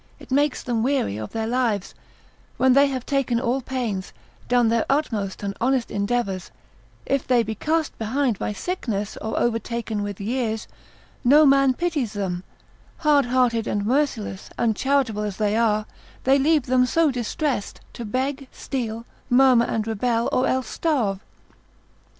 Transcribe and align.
1, 0.17 0.19
it 0.21 0.31
makes 0.31 0.63
them 0.63 0.81
weary 0.81 1.15
of 1.15 1.31
their 1.31 1.45
lives: 1.45 1.93
when 2.57 2.73
they 2.73 2.87
have 2.87 3.05
taken 3.05 3.39
all 3.39 3.61
pains, 3.61 4.11
done 4.47 4.69
their 4.69 4.83
utmost 4.89 5.43
and 5.43 5.55
honest 5.61 5.91
endeavours, 5.91 6.49
if 7.05 7.27
they 7.27 7.43
be 7.43 7.53
cast 7.53 7.95
behind 7.99 8.39
by 8.39 8.51
sickness, 8.51 9.15
or 9.17 9.39
overtaken 9.39 10.01
with 10.01 10.19
years, 10.19 10.67
no 11.23 11.45
man 11.45 11.75
pities 11.75 12.13
them, 12.13 12.43
hard 12.97 13.27
hearted 13.27 13.67
and 13.67 13.85
merciless, 13.85 14.49
uncharitable 14.57 15.21
as 15.21 15.37
they 15.37 15.55
are, 15.55 15.85
they 16.23 16.39
leave 16.39 16.65
them 16.65 16.83
so 16.87 17.11
distressed, 17.11 17.79
to 17.93 18.03
beg, 18.03 18.47
steal, 18.51 19.05
murmur, 19.29 19.65
and 19.65 19.85
rebel, 19.85 20.27
or 20.31 20.47
else 20.47 20.67
starve. 20.67 21.19